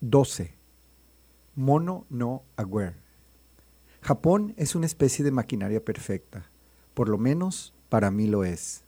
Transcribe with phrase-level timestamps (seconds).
[0.00, 0.54] 12.
[1.56, 2.94] Mono no aware.
[4.00, 6.48] Japón es una especie de maquinaria perfecta,
[6.94, 8.84] por lo menos para mí lo es.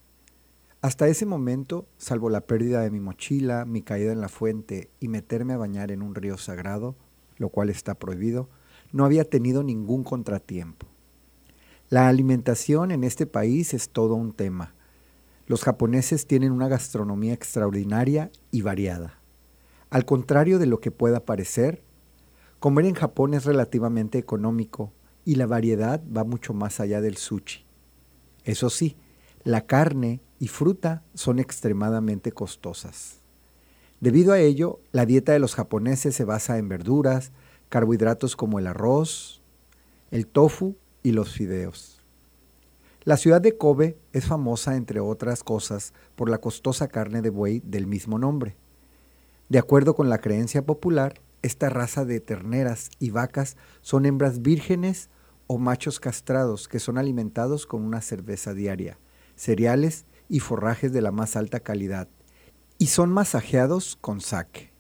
[0.83, 5.09] Hasta ese momento, salvo la pérdida de mi mochila, mi caída en la fuente y
[5.09, 6.95] meterme a bañar en un río sagrado,
[7.39, 8.49] lo cual está prohibido,
[8.93, 10.87] no había tenido ningún contratiempo.
[11.89, 14.75] La alimentación en este país es todo un tema.
[15.49, 19.20] Los japoneses tienen una gastronomía extraordinaria y variada.
[19.91, 21.83] Al contrario de lo que pueda parecer,
[22.61, 24.93] comer en Japón es relativamente económico
[25.25, 27.65] y la variedad va mucho más allá del sushi.
[28.45, 28.97] Eso sí,
[29.43, 33.21] la carne y fruta son extremadamente costosas.
[34.01, 37.33] Debido a ello, la dieta de los japoneses se basa en verduras,
[37.69, 39.43] carbohidratos como el arroz,
[40.11, 42.01] el tofu y los fideos.
[43.03, 47.61] La ciudad de Kobe es famosa, entre otras cosas, por la costosa carne de buey
[47.65, 48.57] del mismo nombre.
[49.51, 55.11] De acuerdo con la creencia popular, esta raza de terneras y vacas son hembras vírgenes
[55.49, 59.01] o machos castrados que son alimentados con una cerveza diaria,
[59.35, 62.09] cereales y forrajes de la más alta calidad,
[62.79, 64.73] y son masajeados con sake.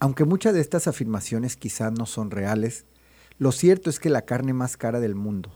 [0.00, 2.86] Aunque muchas de estas afirmaciones quizás no son reales,
[3.38, 5.52] lo cierto es que la carne más cara del mundo,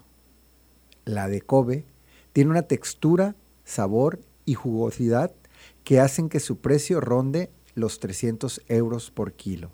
[1.04, 1.84] la de Kobe,
[2.32, 5.34] tiene una textura, sabor y jugosidad
[5.82, 9.70] que hacen que su precio ronde los 300 euros por kilo.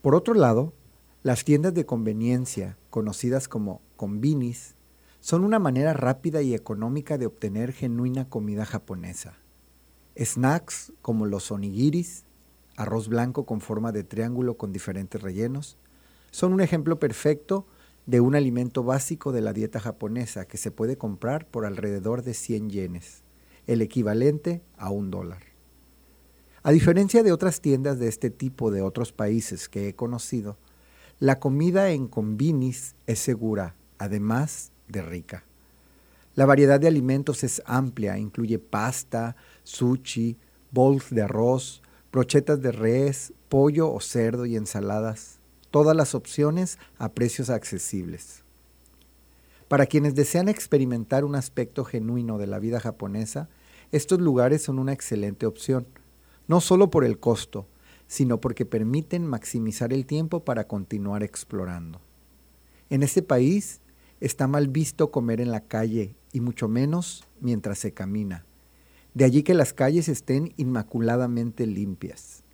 [0.00, 0.72] Por otro lado,
[1.22, 4.74] las tiendas de conveniencia, conocidas como combinis,
[5.20, 9.38] son una manera rápida y económica de obtener genuina comida japonesa.
[10.18, 12.24] Snacks como los onigiris,
[12.76, 15.78] arroz blanco con forma de triángulo con diferentes rellenos,
[16.32, 17.66] son un ejemplo perfecto
[18.06, 22.34] de un alimento básico de la dieta japonesa que se puede comprar por alrededor de
[22.34, 23.22] 100 yenes,
[23.68, 25.51] el equivalente a un dólar.
[26.62, 30.58] A diferencia de otras tiendas de este tipo de otros países que he conocido,
[31.18, 35.44] la comida en combinis es segura, además de rica.
[36.34, 40.36] La variedad de alimentos es amplia, incluye pasta, sushi,
[40.70, 47.08] bowls de arroz, brochetas de res, pollo o cerdo y ensaladas todas las opciones a
[47.08, 48.44] precios accesibles.
[49.66, 53.48] Para quienes desean experimentar un aspecto genuino de la vida japonesa,
[53.90, 55.86] estos lugares son una excelente opción,
[56.48, 57.66] no solo por el costo,
[58.06, 62.00] sino porque permiten maximizar el tiempo para continuar explorando.
[62.90, 63.80] En este país
[64.20, 68.44] está mal visto comer en la calle y mucho menos mientras se camina.
[69.14, 72.44] De allí que las calles estén inmaculadamente limpias.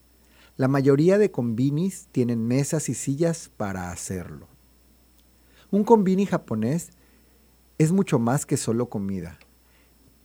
[0.57, 4.49] La mayoría de combinis tienen mesas y sillas para hacerlo.
[5.71, 6.91] Un combini japonés
[7.79, 9.39] es mucho más que solo comida.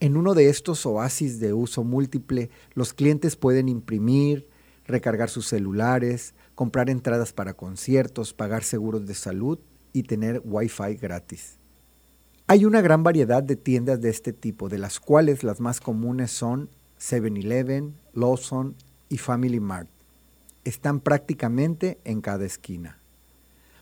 [0.04, 4.50] En uno de estos oasis de uso múltiple, los clientes pueden imprimir,
[4.86, 9.60] recargar sus celulares, comprar entradas para conciertos, pagar seguros de salud
[9.94, 11.58] y tener Wi-Fi gratis.
[12.48, 16.32] Hay una gran variedad de tiendas de este tipo, de las cuales las más comunes
[16.32, 18.76] son 7-Eleven, Lawson
[19.08, 19.88] y Family Mart
[20.66, 23.00] están prácticamente en cada esquina.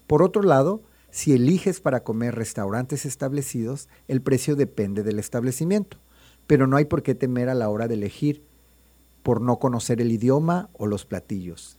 [0.06, 5.98] Por otro lado, si eliges para comer restaurantes establecidos, el precio depende del establecimiento,
[6.52, 8.44] pero no hay por qué temer a la hora de elegir
[9.24, 11.78] por no conocer el idioma o los platillos.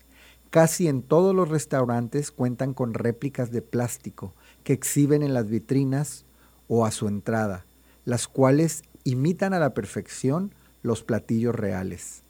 [0.48, 4.32] Casi en todos los restaurantes cuentan con réplicas de plástico
[4.64, 6.24] que exhiben en las vitrinas
[6.68, 7.66] o a su entrada,
[8.06, 12.22] las cuales imitan a la perfección los platillos reales.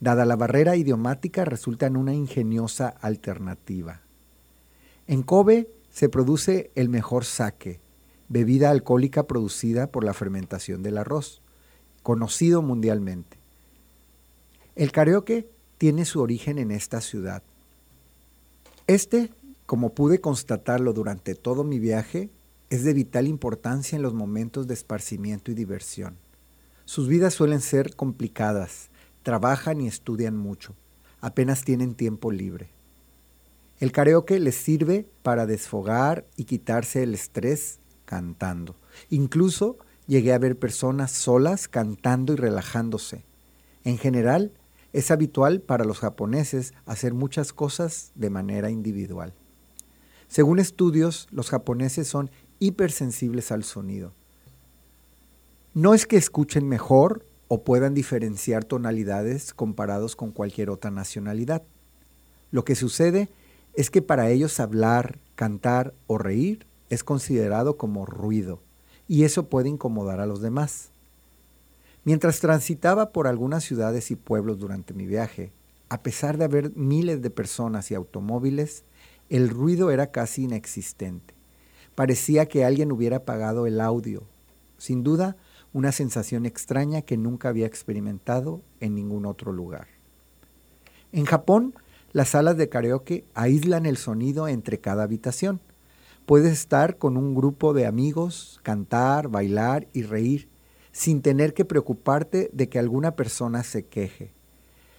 [0.00, 4.00] Dada la barrera idiomática, resultan una ingeniosa alternativa.
[5.06, 7.78] En Kobe se produce el mejor sake,
[8.28, 11.40] bebida alcohólica producida por la fermentación del arroz,
[12.02, 13.36] conocido mundialmente.
[14.74, 15.48] El karaoke
[15.78, 17.42] tiene su origen en esta ciudad.
[18.86, 19.30] Este,
[19.66, 22.30] como pude constatarlo durante todo mi viaje,
[22.70, 26.16] es de vital importancia en los momentos de esparcimiento y diversión.
[26.84, 28.88] Sus vidas suelen ser complicadas,
[29.22, 30.74] trabajan y estudian mucho,
[31.20, 32.68] apenas tienen tiempo libre.
[33.78, 38.76] El karaoke les sirve para desfogar y quitarse el estrés cantando.
[39.10, 39.76] Incluso
[40.06, 43.24] llegué a ver personas solas cantando y relajándose.
[43.84, 44.52] En general,
[44.92, 49.32] es habitual para los japoneses hacer muchas cosas de manera individual.
[50.28, 54.12] Según estudios, los japoneses son hipersensibles al sonido.
[55.74, 61.62] No es que escuchen mejor o puedan diferenciar tonalidades comparados con cualquier otra nacionalidad.
[62.50, 63.30] Lo que sucede
[63.74, 68.60] es que para ellos hablar, cantar o reír es considerado como ruido
[69.08, 70.90] y eso puede incomodar a los demás.
[72.04, 75.52] Mientras transitaba por algunas ciudades y pueblos durante mi viaje,
[75.88, 78.82] a pesar de haber miles de personas y automóviles,
[79.28, 81.34] el ruido era casi inexistente.
[81.94, 84.22] Parecía que alguien hubiera apagado el audio.
[84.78, 85.36] Sin duda,
[85.72, 89.86] una sensación extraña que nunca había experimentado en ningún otro lugar.
[91.12, 91.74] En Japón,
[92.12, 95.60] las salas de karaoke aíslan el sonido entre cada habitación.
[96.26, 100.48] Puedes estar con un grupo de amigos, cantar, bailar y reír,
[100.92, 104.32] sin tener que preocuparte de que alguna persona se queje.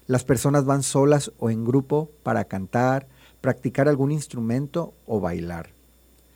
[0.06, 3.08] Las personas van solas o en grupo para cantar,
[3.40, 5.70] practicar algún instrumento o bailar.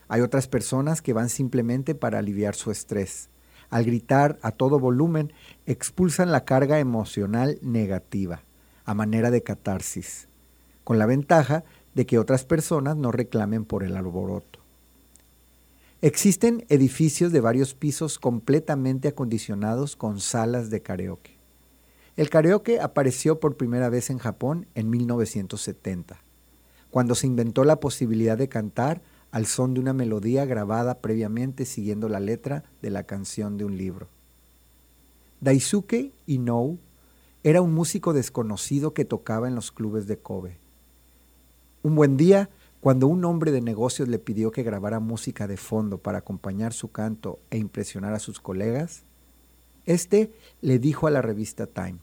[0.07, 3.29] Hay otras personas que van simplemente para aliviar su estrés.
[3.69, 5.33] Al gritar a todo volumen,
[5.65, 8.43] expulsan la carga emocional negativa,
[8.85, 10.29] a manera de catarsis,
[10.85, 14.66] con la ventaja de que otras personas no reclamen por el alboroto.
[16.03, 21.31] Existen edificios de varios pisos completamente acondicionados con salas de karaoke.
[22.17, 26.19] El karaoke apareció por primera vez en Japón en 1970,
[26.91, 29.01] cuando se inventó la posibilidad de cantar
[29.31, 33.75] al son de una melodía grabada previamente siguiendo la letra de la canción de un
[33.75, 34.07] libro.
[35.41, 36.77] Daisuke Inou
[37.43, 40.57] era un músico desconocido que tocaba en los clubes de Kobe.
[41.81, 42.49] Un buen día,
[42.87, 46.89] cuando un hombre de negocios le pidió que grabara música de fondo para acompañar su
[46.89, 49.01] canto e impresionar a sus colegas,
[49.85, 50.31] este
[50.61, 51.97] le dijo a la revista Time,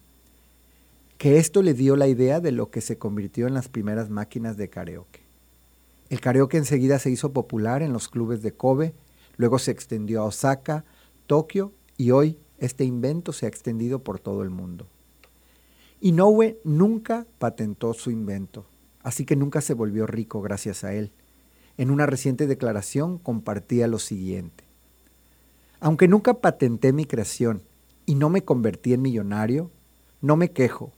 [1.16, 4.58] que esto le dio la idea de lo que se convirtió en las primeras máquinas
[4.58, 5.20] de karaoke.
[6.10, 8.92] El karaoke enseguida se hizo popular en los clubes de Kobe,
[9.38, 10.84] luego se extendió a Osaka,
[11.26, 14.86] Tokio y hoy este invento se ha extendido por todo el mundo.
[16.02, 18.66] Inoue nunca patentó su invento,
[19.04, 21.12] así que nunca se volvió rico gracias a él.
[21.78, 24.64] En una reciente declaración compartía lo siguiente.
[25.78, 27.62] Aunque nunca patenté mi creación
[28.06, 29.70] y no me convertí en millonario,
[30.20, 30.92] no me quejo,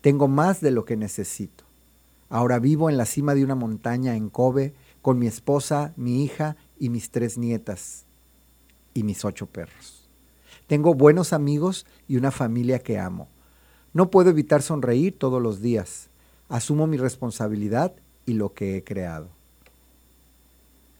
[0.00, 1.64] tengo más de lo que necesito.
[2.30, 4.72] Ahora vivo en la cima de una montaña en Kobe
[5.02, 8.06] con mi esposa, mi hija y mis tres nietas
[8.94, 10.08] y mis ocho perros.
[10.66, 13.28] Tengo buenos amigos y una familia que amo.
[13.92, 16.09] No puedo evitar sonreír todos los días.
[16.50, 17.92] Asumo mi responsabilidad
[18.26, 19.28] y lo que he creado.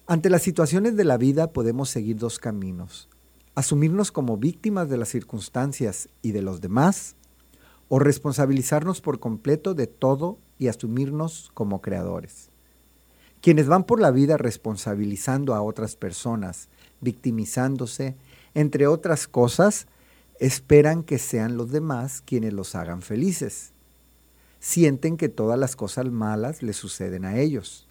[0.07, 3.09] Ante las situaciones de la vida podemos seguir dos caminos.
[3.57, 7.17] Asumirnos como víctimas de las circunstancias y de los demás
[7.89, 12.49] o responsabilizarnos por completo de todo y asumirnos como creadores.
[13.41, 16.69] Quienes van por la vida responsabilizando a otras personas,
[17.01, 18.15] victimizándose,
[18.55, 19.89] entre otras cosas,
[20.39, 23.73] esperan que sean los demás quienes los hagan felices.
[24.61, 27.89] Sienten que todas las cosas malas les suceden a ellos.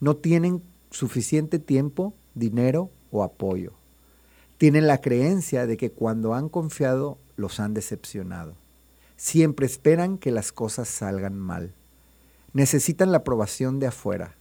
[0.00, 3.72] No tienen suficiente tiempo, dinero o apoyo.
[4.56, 8.54] Tienen la creencia de que cuando han confiado los han decepcionado.
[9.16, 11.74] Siempre esperan que las cosas salgan mal.
[12.54, 14.34] Necesitan la aprobación de afuera.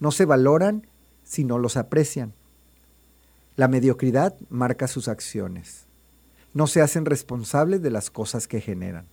[0.00, 0.86] No se valoran
[1.22, 2.32] si no los aprecian.
[3.56, 5.84] La mediocridad marca sus acciones.
[6.54, 9.06] No se hacen responsables de las cosas que generan.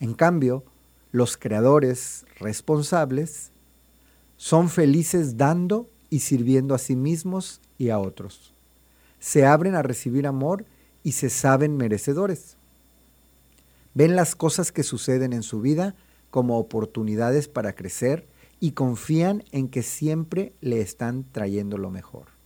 [0.00, 0.64] En cambio,
[1.10, 3.50] los creadores responsables
[4.36, 8.52] son felices dando y sirviendo a sí mismos y a otros.
[9.18, 10.64] Se abren a recibir amor
[11.02, 12.56] y se saben merecedores.
[13.94, 15.96] Ven las cosas que suceden en su vida
[16.30, 18.26] como oportunidades para crecer
[18.60, 22.37] y confían en que siempre le están trayendo lo mejor.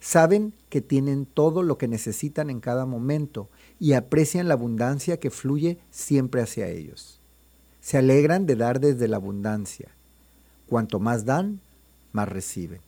[0.00, 3.48] Saben que tienen todo lo que necesitan en cada momento
[3.80, 7.18] y aprecian la abundancia que fluye siempre hacia ellos.
[7.80, 9.88] Se alegran de dar desde la abundancia.
[10.68, 11.60] Cuanto más dan,
[12.12, 12.80] más reciben.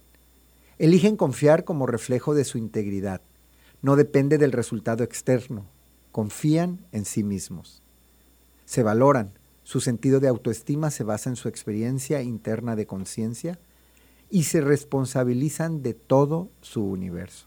[0.79, 3.21] Eligen confiar como reflejo de su integridad.
[3.83, 5.65] No depende del resultado externo,
[6.13, 7.81] confían en sí mismos.
[8.65, 9.31] Se valoran,
[9.63, 13.59] su sentido de autoestima se basa en su experiencia interna de conciencia
[14.31, 17.47] y se responsabilizan de todo su universo.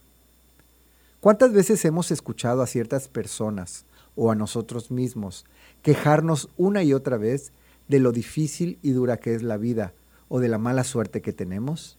[1.19, 3.85] ¿Cuántas veces hemos escuchado a ciertas personas
[4.15, 5.45] o a nosotros mismos
[5.83, 7.51] quejarnos una y otra vez
[7.88, 9.93] de lo difícil y dura que es la vida
[10.29, 11.97] o de la mala suerte que tenemos?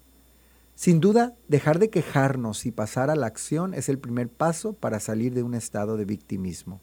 [0.74, 4.98] Sin duda, dejar de quejarnos y pasar a la acción es el primer paso para
[4.98, 6.80] salir de un estado de victimismo.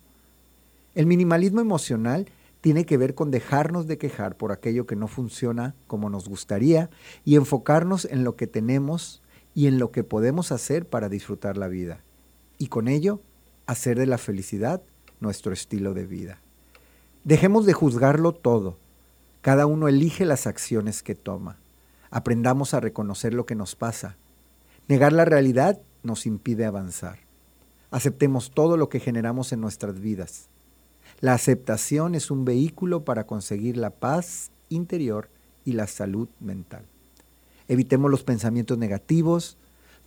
[0.95, 2.27] El minimalismo emocional
[2.61, 6.89] tiene que ver con dejarnos de quejar por aquello que no funciona como nos gustaría
[7.23, 9.21] y enfocarnos en lo que tenemos
[9.55, 12.03] y en lo que podemos hacer para disfrutar la vida.
[12.57, 13.21] Y con ello,
[13.65, 14.81] hacer de la felicidad
[15.19, 16.39] nuestro estilo de vida.
[17.23, 18.77] Dejemos de juzgarlo todo.
[19.41, 21.57] Cada uno elige las acciones que toma.
[22.11, 24.17] Aprendamos a reconocer lo que nos pasa.
[24.87, 27.19] Negar la realidad nos impide avanzar.
[27.91, 30.47] Aceptemos todo lo que generamos en nuestras vidas.
[31.21, 35.29] La aceptación es un vehículo para conseguir la paz interior
[35.65, 36.85] y la salud mental.
[37.67, 39.57] Evitemos los pensamientos negativos.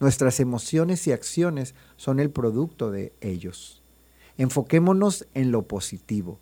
[0.01, 3.83] Nuestras emociones y acciones son el producto de ellos.
[4.39, 6.39] Enfoquémonos en lo positivo.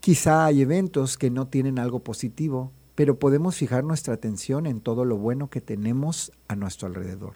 [0.00, 5.04] Quizá hay eventos que no tienen algo positivo, pero podemos fijar nuestra atención en todo
[5.04, 7.34] lo bueno que tenemos a nuestro alrededor.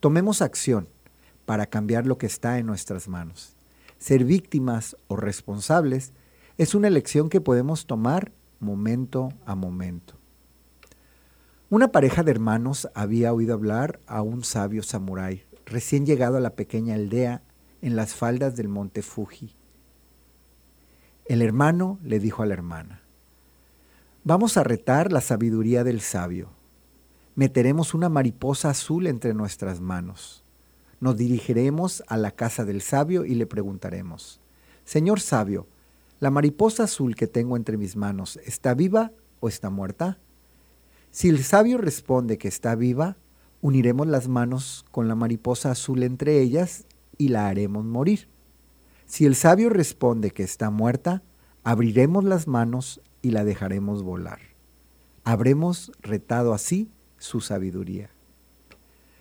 [0.00, 0.88] Tomemos acción
[1.46, 3.55] para cambiar lo que está en nuestras manos.
[3.98, 6.12] Ser víctimas o responsables
[6.58, 10.14] es una elección que podemos tomar momento a momento.
[11.68, 16.54] Una pareja de hermanos había oído hablar a un sabio samurái recién llegado a la
[16.54, 17.42] pequeña aldea
[17.82, 19.56] en las faldas del monte Fuji.
[21.24, 23.02] El hermano le dijo a la hermana,
[24.22, 26.50] Vamos a retar la sabiduría del sabio.
[27.34, 30.45] Meteremos una mariposa azul entre nuestras manos.
[31.00, 34.40] Nos dirigiremos a la casa del sabio y le preguntaremos,
[34.84, 35.66] Señor sabio,
[36.20, 40.18] ¿la mariposa azul que tengo entre mis manos está viva o está muerta?
[41.10, 43.16] Si el sabio responde que está viva,
[43.60, 46.86] uniremos las manos con la mariposa azul entre ellas
[47.18, 48.28] y la haremos morir.
[49.06, 51.22] Si el sabio responde que está muerta,
[51.62, 54.40] abriremos las manos y la dejaremos volar.
[55.24, 58.10] Habremos retado así su sabiduría.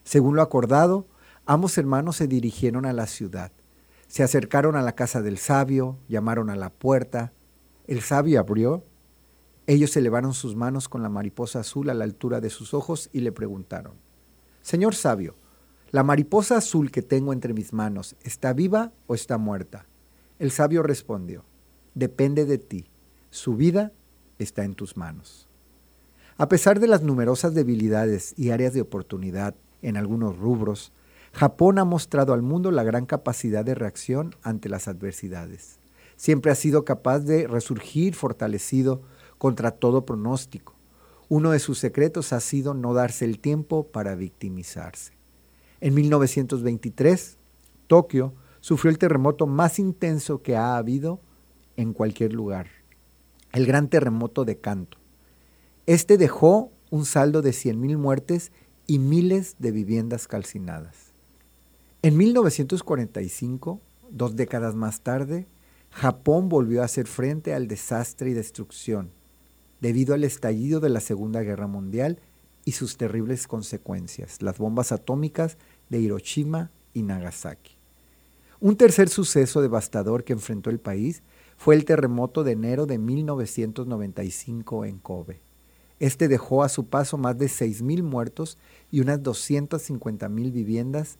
[0.03, 1.07] Según lo acordado,
[1.45, 3.51] ambos hermanos se dirigieron a la ciudad.
[4.07, 7.33] Se acercaron a la casa del sabio, llamaron a la puerta.
[7.87, 8.83] El sabio abrió.
[9.67, 13.21] Ellos elevaron sus manos con la mariposa azul a la altura de sus ojos y
[13.21, 13.95] le preguntaron,
[14.61, 15.35] Señor sabio,
[15.89, 19.87] ¿la mariposa azul que tengo entre mis manos está viva o está muerta?
[20.37, 21.45] El sabio respondió,
[21.95, 22.85] depende de ti
[23.35, 23.91] su vida
[24.39, 25.49] está en tus manos.
[26.37, 30.93] A pesar de las numerosas debilidades y áreas de oportunidad en algunos rubros,
[31.35, 35.81] Japón ha mostrado al mundo la gran capacidad de reacción ante las adversidades.
[36.15, 39.01] Siempre ha sido capaz de resurgir fortalecido
[39.37, 40.75] contra todo pronóstico.
[41.27, 45.11] Uno de sus secretos ha sido no darse el tiempo para victimizarse.
[45.81, 47.37] En 1923,
[47.87, 51.19] Tokio sufrió el terremoto más intenso que ha habido
[51.75, 52.67] en cualquier lugar
[53.51, 54.99] el gran terremoto de Canto.
[55.85, 58.53] Este dejó un saldo de 100.000 muertes
[58.87, 61.04] y miles de viviendas calcinadas.
[62.05, 63.81] En 1945,
[64.11, 65.47] dos décadas más tarde,
[65.89, 69.09] Japón volvió a hacer frente al desastre y destrucción
[69.81, 72.19] debido al estallido de la Segunda Guerra Mundial
[72.63, 75.57] y sus terribles consecuencias, las bombas atómicas
[75.89, 77.75] de Hiroshima y Nagasaki.
[78.59, 81.23] Un tercer suceso devastador que enfrentó el país
[81.57, 85.41] fue el terremoto de enero de 1995 en Kobe.
[85.99, 88.59] Este dejó a su paso más de 6.000 muertos
[88.91, 91.17] y unas 250.000 viviendas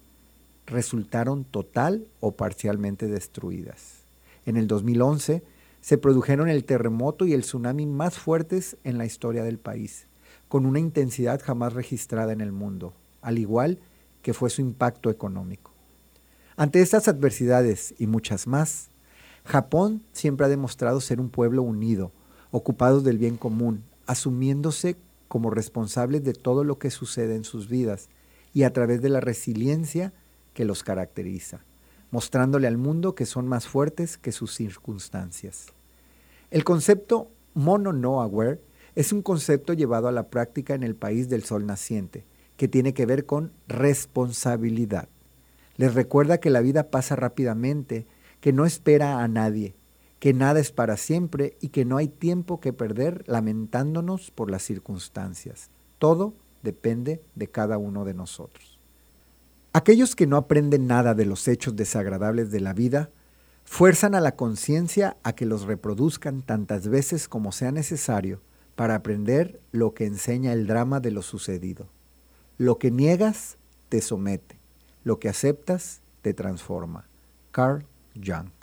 [0.68, 4.06] resultaron total o parcialmente destruidas.
[4.46, 5.44] En el 2011
[5.82, 10.08] se produjeron el terremoto y el tsunami más fuertes en la historia del país,
[10.48, 13.80] con una intensidad jamás registrada en el mundo, al igual
[14.22, 15.72] que fue su impacto económico.
[16.58, 18.90] Ante estas adversidades y muchas más,
[19.44, 22.12] Japón siempre ha demostrado ser un pueblo unido,
[22.50, 24.96] ocupado del bien común, asumiéndose
[25.28, 28.10] como responsables de todo lo que sucede en sus vidas
[28.54, 30.14] y a través de la resiliencia
[30.56, 31.60] que los caracteriza,
[32.10, 35.68] mostrándole al mundo que son más fuertes que sus circunstancias.
[36.50, 38.60] El concepto mono no aware
[38.96, 42.24] es un concepto llevado a la práctica en el país del sol naciente,
[42.56, 45.10] que tiene que ver con responsabilidad.
[45.76, 48.08] Les recuerda que la vida pasa rápidamente
[48.40, 49.76] que no espera a nadie,
[50.20, 54.64] que nada es para siempre y que no hay tiempo que perder lamentándonos por las
[54.64, 55.70] circunstancias.
[56.00, 56.34] Todo
[56.64, 58.75] depende de cada uno de nosotros.
[59.76, 63.10] Aquellos que no aprenden nada de los hechos desagradables de la vida,
[63.66, 68.40] fuerzan a la conciencia a que los reproduzcan tantas veces como sea necesario
[68.78, 71.90] para aprender lo que enseña el drama de lo sucedido.
[72.58, 73.58] Lo que niegas
[73.90, 74.58] te somete,
[75.04, 77.10] lo que aceptas te transforma.
[77.52, 78.55] Carl junk.